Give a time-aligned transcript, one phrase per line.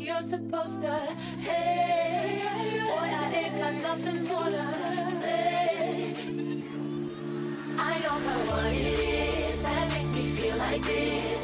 [0.00, 0.94] you're supposed to.
[1.40, 6.14] Hey, boy, I ain't got nothing more to say.
[7.78, 8.98] I don't know what it
[9.50, 11.37] is that makes me feel like this.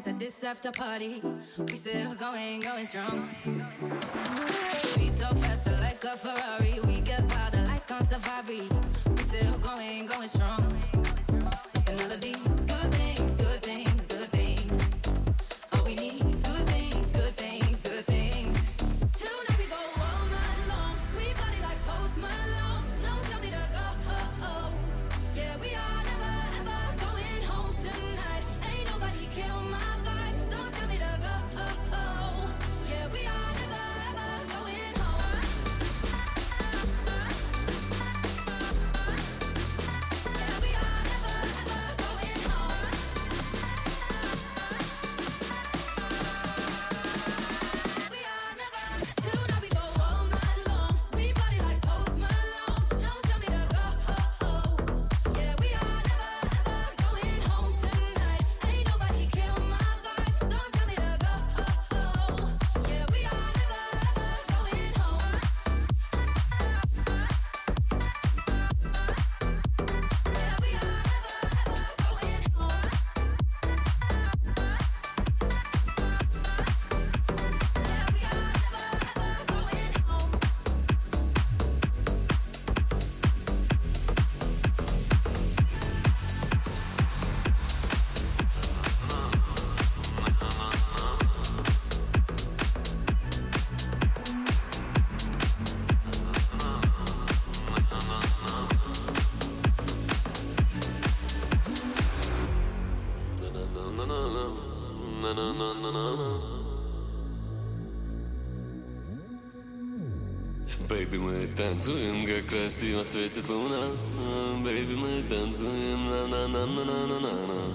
[0.00, 1.22] Dance at this after party.
[1.58, 3.28] We still going, going strong.
[4.84, 6.80] Speed so fast, like a Ferrari.
[6.86, 8.79] We get powder like on safari.
[110.87, 113.87] Baby, мы танцуем, как красиво светит луна.
[114.63, 117.73] Baby, мы танцуем, на-на-на-на-на-на-на.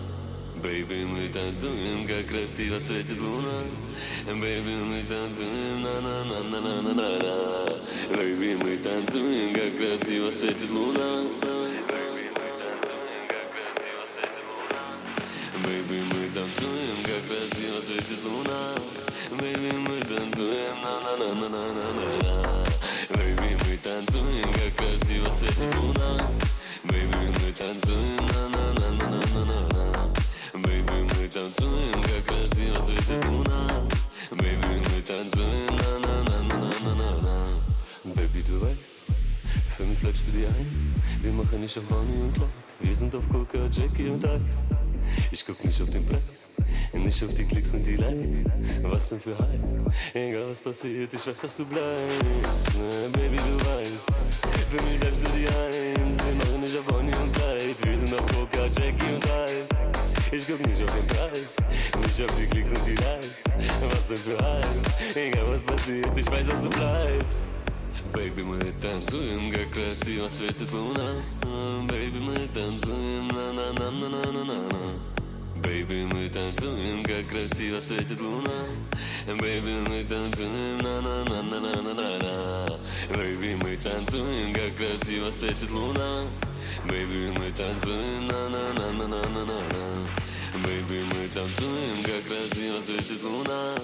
[0.63, 3.63] Baby, мы танцуем, как красиво светит луна.
[4.27, 7.67] Baby, мы танцуем, на-на-на-на-на-на-на.
[8.11, 11.54] Baby, мы танцуем, как красиво светит луна.
[27.75, 30.11] Baby, мы танцуем, на-на-на-на-на-на-на.
[30.55, 33.67] Baby, мы танцуем, как красиво светит луна.
[34.31, 37.35] Baby, мы танцуем, на-на-на-на-на-на-на.
[38.05, 38.99] Baby, du weißt,
[39.77, 40.87] für mich bleibst du die Eins.
[41.23, 42.51] Wir machen nicht auf Bonnie und Clyde.
[42.81, 44.67] Wir sind auf Coca, Jackie und Ice.
[45.33, 46.51] Ich guck nicht auf den Preis,
[46.93, 48.45] nicht auf die Klicks und die Likes.
[48.83, 49.91] Was denn für Hype?
[50.15, 52.79] Egal was passiert, ich weiß, dass du bleibst.
[52.79, 54.07] Ne, Baby, du weißt,
[54.71, 55.84] für mich bleibst du die Eins.
[62.39, 63.57] die Klicks und die Likes.
[63.91, 64.67] Was denn für Hype?
[65.15, 67.49] Egal was passiert, ich weiß, dass du bleibst.
[68.13, 71.15] Baby, мы танцуем, как красиво светит луна.
[71.87, 74.65] Baby, мы танцуем, на-на-на-на-на-на-на.
[75.63, 78.65] Baby, мы танцуем, как красиво светит луна.
[79.27, 82.67] Baby, мы танцуем, на-на-на-на-на-на-на.
[83.11, 86.25] Baby, мы танцуем, как красиво светит луна.
[86.89, 90.09] Baby, мы танцуем, на-на-на-на-на-на-на.
[90.64, 93.76] Baby, мы танцуем, как красиво светит луна.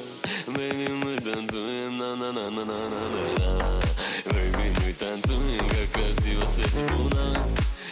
[0.47, 3.81] Baby, мы танцуем, на-на-на-на-на-на-на.
[4.25, 7.47] Baby, мы танцуем, как красиво светит луна.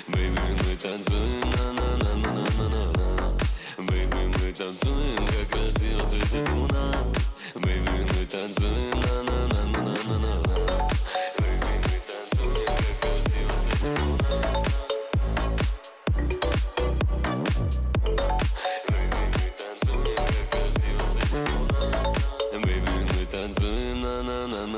[0.08, 3.38] Baby, мы танцуем, на-на-на-на-на-на-на.
[3.80, 6.94] Baby, мы танцуем, как красиво светит луна.
[7.56, 10.89] Baby, мы танцуем, на-на-на-на-на-на-на.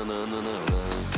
[0.04, 1.12] No, no, no, no, no.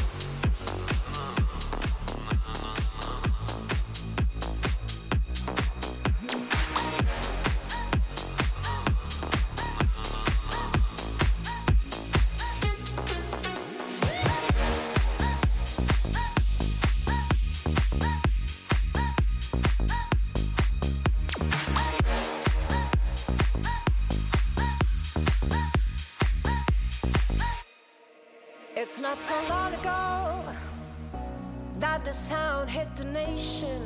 [29.14, 30.42] Not so long ago
[31.78, 33.80] that the sound hit the nation.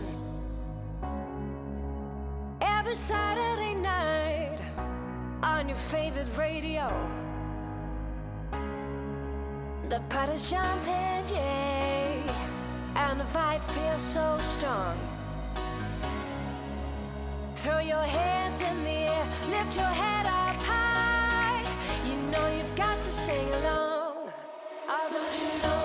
[2.62, 4.58] Every Saturday night
[5.42, 6.88] on your favorite radio.
[9.90, 14.96] The party's jumping, yeah, and the vibe feels so strong.
[17.56, 20.37] Throw your hands in the air, lift your head up
[25.10, 25.77] 我知道。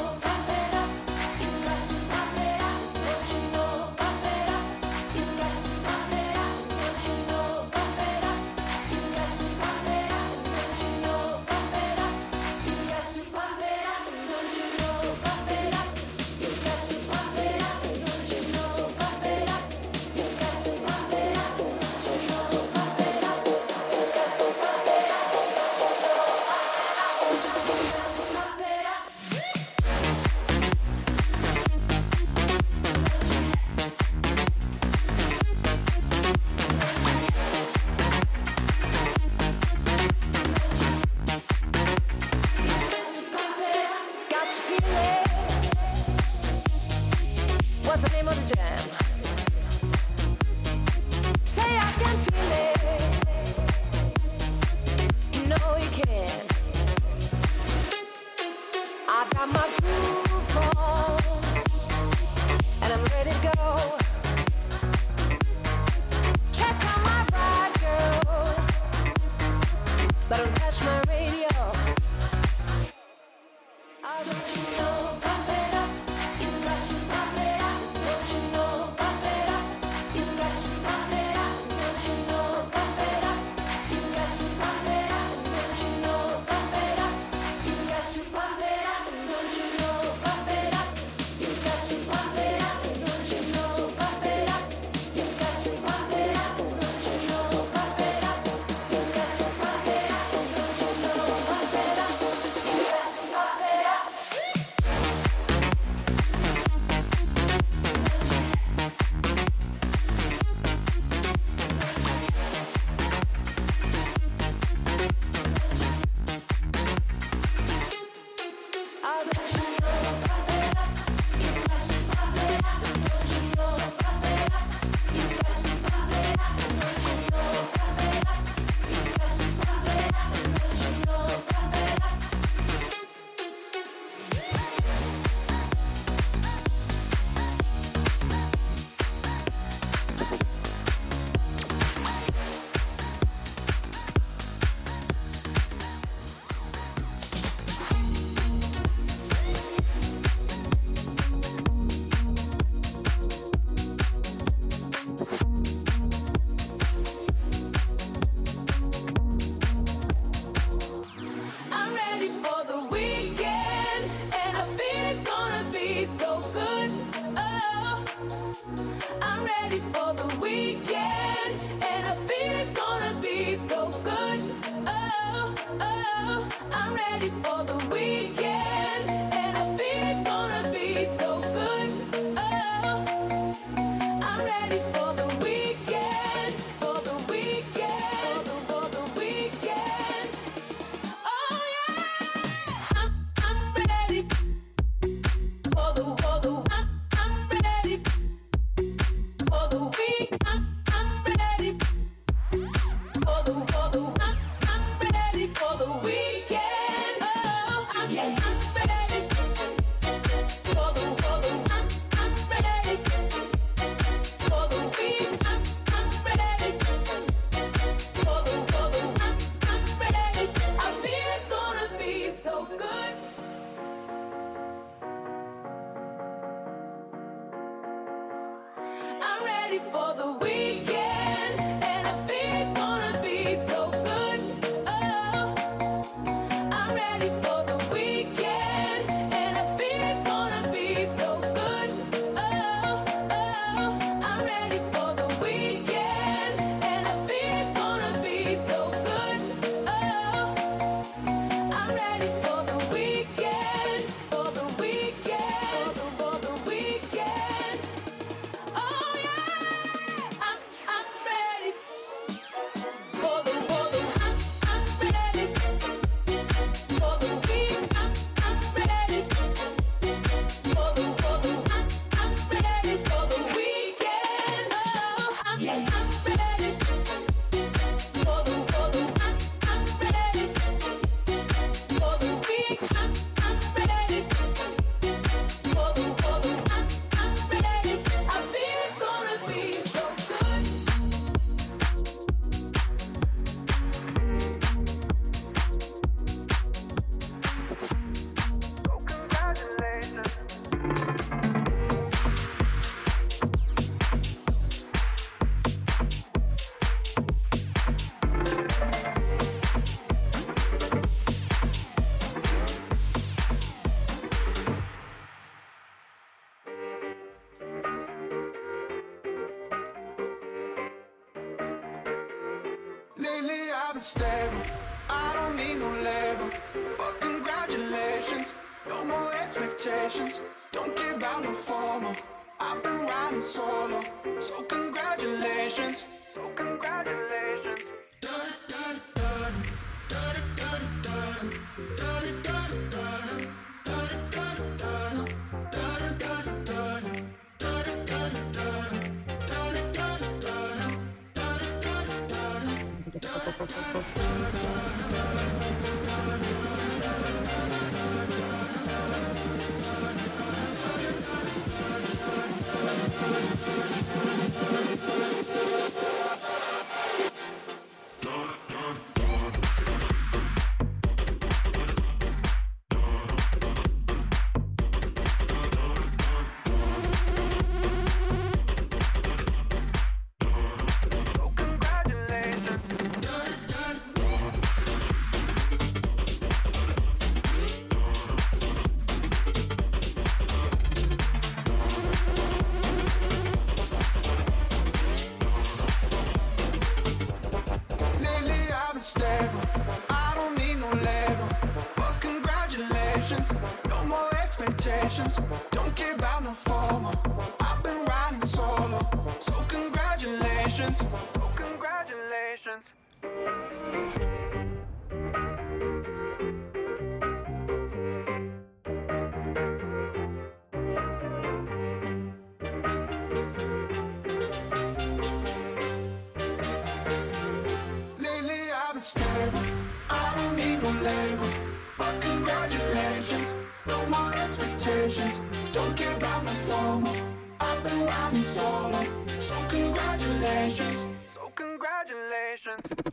[431.16, 431.50] Label.
[431.98, 433.54] But congratulations.
[433.86, 435.42] No more expectations.
[435.72, 437.16] Don't care about my formal.
[437.60, 439.06] I've been riding solo.
[439.40, 441.08] So congratulations.
[441.36, 443.13] So congratulations.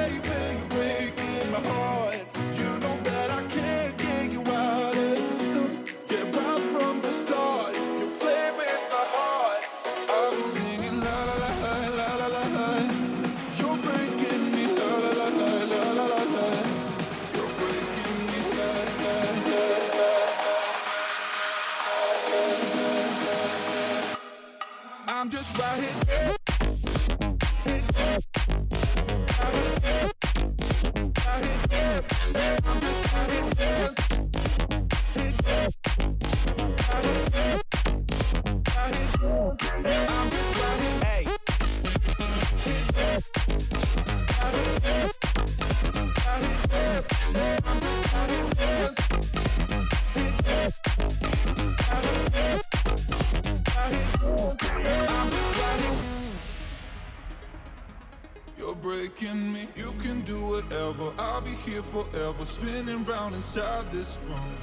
[63.51, 64.55] inside this room.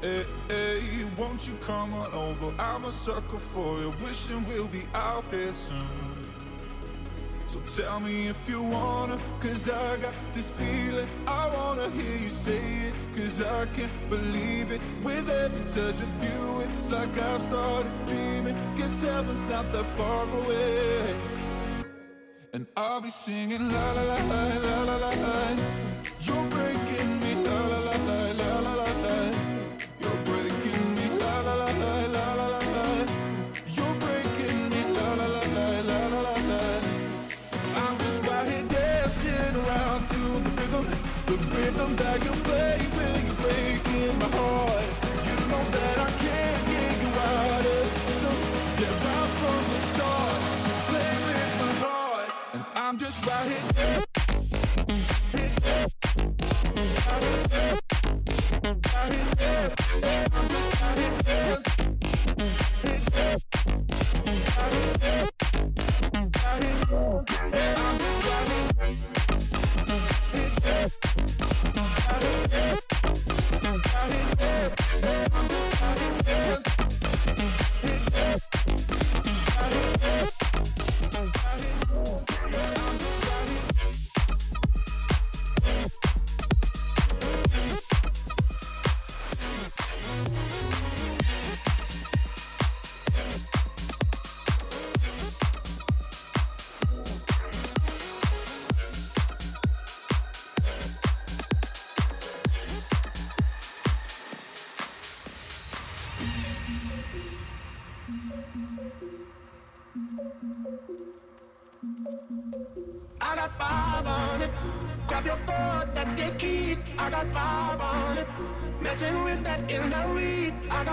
[0.00, 2.54] Hey, hey, won't you come on over?
[2.58, 6.30] I'm a sucker for you, wishing we'll be out here soon.
[7.46, 11.06] So tell me if you wanna, cause I got this feeling.
[11.26, 14.80] I wanna hear you say it, cause I can't believe it.
[15.02, 18.56] With every touch of you, it's like I've started dreaming.
[18.74, 21.14] Guess heaven's not that far away.
[22.54, 25.83] And I'll be singing la la la la la la la
[41.96, 42.23] back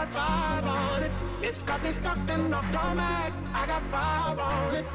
[0.02, 1.12] got five on it.
[1.44, 3.34] It's got me stuck in the automatic.
[3.54, 4.86] I got five on it.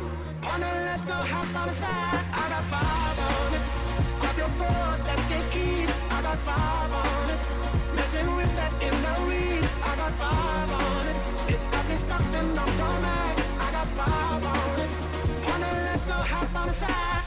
[0.51, 2.25] On it, let's go have fun aside.
[2.43, 3.65] I got five on it.
[4.21, 5.87] Grab your phone, that's get key.
[6.11, 7.41] I got five on it.
[7.97, 9.65] Messing with that in the weed.
[9.91, 11.55] I got five on it.
[11.55, 13.47] It's got me stuck in the automatic.
[13.67, 14.91] I got five on it.
[15.53, 16.91] On it, let's go have fun aside.
[16.91, 17.26] I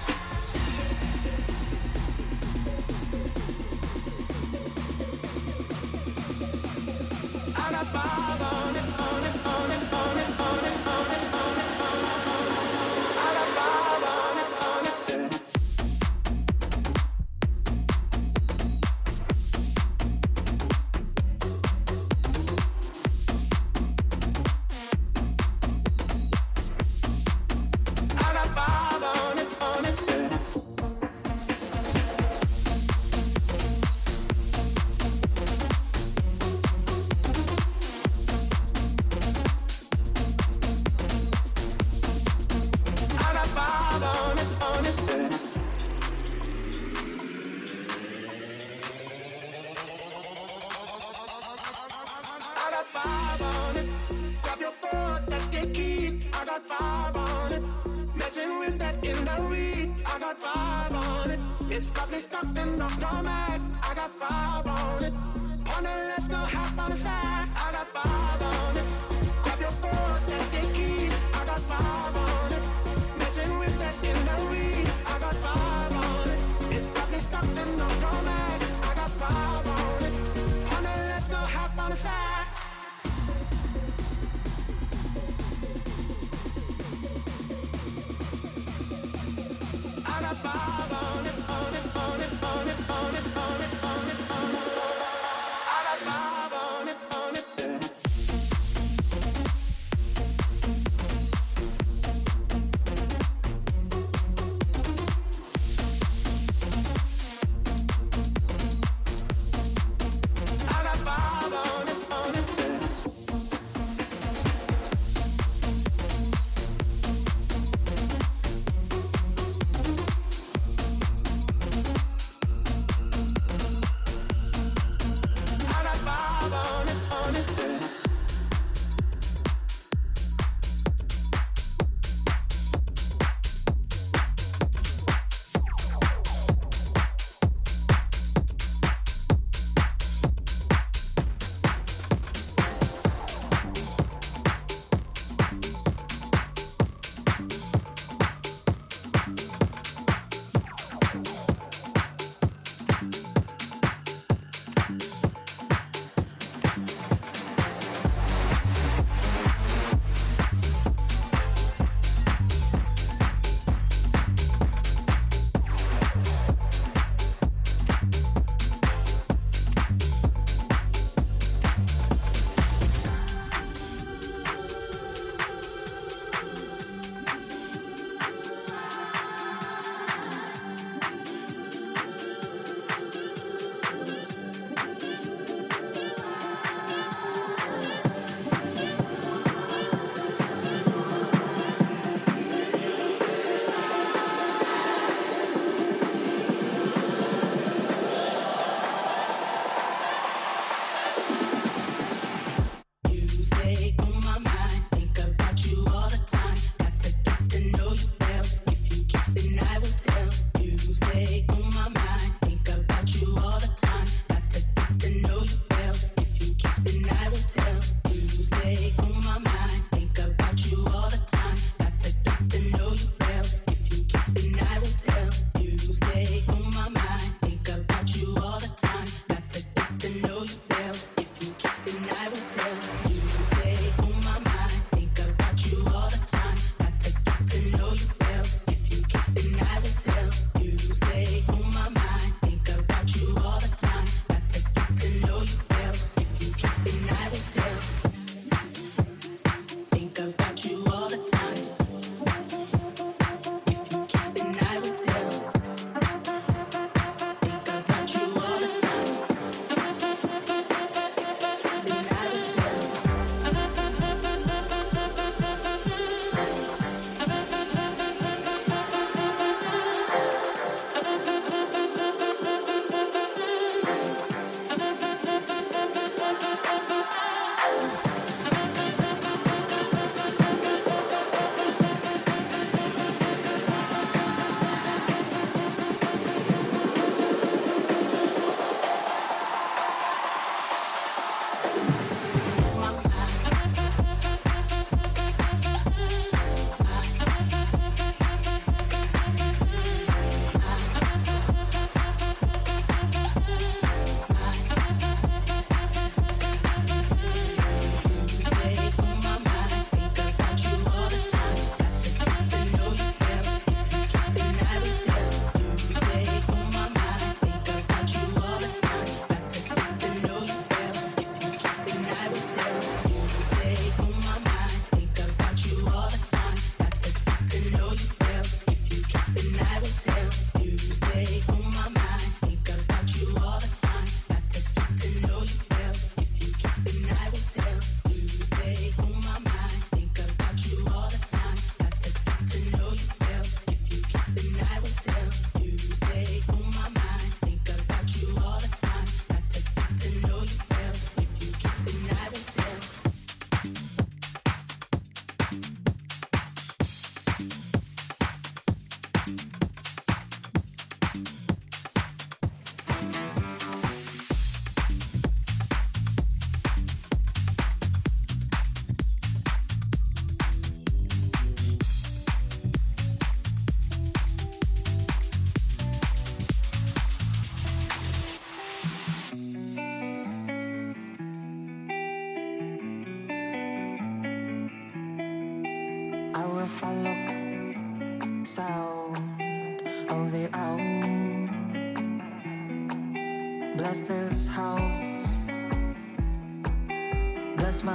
[8.50, 8.89] down.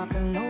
[0.06, 0.43] Desire, where you